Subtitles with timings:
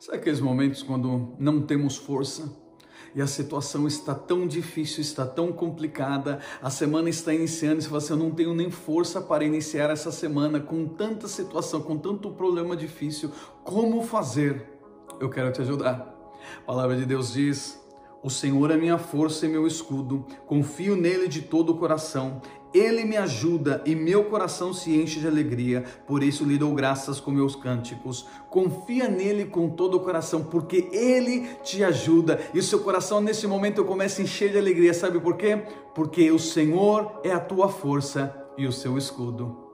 [0.00, 2.50] Sabe aqueles momentos quando não temos força?
[3.14, 7.88] E a situação está tão difícil, está tão complicada, a semana está iniciando e você
[7.88, 11.98] fala assim, eu não tenho nem força para iniciar essa semana com tanta situação, com
[11.98, 13.30] tanto problema difícil,
[13.62, 14.64] como fazer?
[15.20, 16.16] Eu quero te ajudar.
[16.56, 17.78] A palavra de Deus diz,
[18.22, 22.40] o Senhor é minha força e meu escudo, confio nele de todo o coração.
[22.72, 27.18] Ele me ajuda e meu coração se enche de alegria, por isso lhe dou graças
[27.18, 28.26] com meus cânticos.
[28.48, 33.46] Confia nele com todo o coração, porque ele te ajuda e o seu coração nesse
[33.46, 34.94] momento começa a encher de alegria.
[34.94, 35.62] Sabe por quê?
[35.94, 39.69] Porque o Senhor é a tua força e o seu escudo.